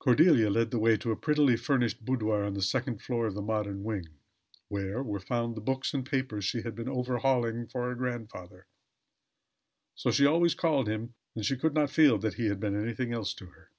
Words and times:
Cordelia 0.00 0.50
led 0.50 0.72
the 0.72 0.80
way 0.80 0.96
to 0.96 1.12
a 1.12 1.16
prettily 1.16 1.56
furnished 1.56 2.04
boudoir 2.04 2.42
on 2.42 2.54
the 2.54 2.60
second 2.60 3.00
floor 3.00 3.28
of 3.28 3.34
the 3.34 3.40
modern 3.40 3.84
wing, 3.84 4.08
where 4.66 5.00
were 5.00 5.20
found 5.20 5.54
the 5.54 5.60
books 5.60 5.94
and 5.94 6.04
papers 6.04 6.44
she 6.44 6.62
had 6.62 6.74
been 6.74 6.88
overhauling 6.88 7.68
for 7.68 7.88
her 7.88 7.94
grandfather. 7.94 8.66
So 9.94 10.10
she 10.10 10.26
always 10.26 10.56
called 10.56 10.88
him, 10.88 11.14
and 11.36 11.46
she 11.46 11.56
could 11.56 11.72
not 11.72 11.90
feel 11.90 12.18
that 12.18 12.34
he 12.34 12.46
had 12.46 12.58
been 12.58 12.74
anything 12.74 13.12
else 13.12 13.32
to 13.34 13.46
her. 13.46 13.70